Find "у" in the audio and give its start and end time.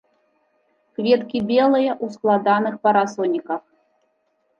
2.07-2.09